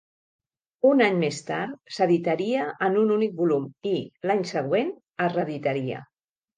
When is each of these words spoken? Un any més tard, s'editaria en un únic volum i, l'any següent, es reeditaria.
Un 0.91 1.03
any 1.07 1.19
més 1.23 1.41
tard, 1.49 1.75
s'editaria 1.99 2.65
en 2.89 2.99
un 3.05 3.13
únic 3.19 3.39
volum 3.45 3.71
i, 3.93 3.95
l'any 4.27 4.45
següent, 4.57 4.95
es 5.31 5.41
reeditaria. 5.41 6.07